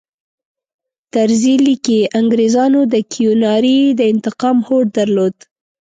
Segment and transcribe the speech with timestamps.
[1.13, 5.35] طرزي لیکي انګریزانو د کیوناري د انتقام هوډ درلود.